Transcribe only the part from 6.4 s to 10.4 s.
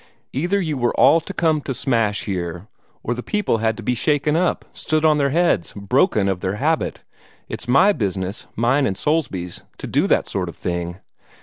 their habit. It's my business mine and Soulsby's to do that